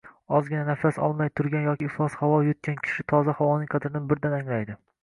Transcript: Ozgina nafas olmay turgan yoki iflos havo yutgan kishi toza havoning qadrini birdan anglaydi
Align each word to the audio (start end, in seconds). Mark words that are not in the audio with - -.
Ozgina 0.35 0.61
nafas 0.69 0.97
olmay 1.09 1.29
turgan 1.41 1.67
yoki 1.69 1.87
iflos 1.91 2.17
havo 2.23 2.41
yutgan 2.51 2.83
kishi 2.89 3.09
toza 3.15 3.39
havoning 3.43 3.73
qadrini 3.77 4.07
birdan 4.13 4.41
anglaydi 4.43 4.83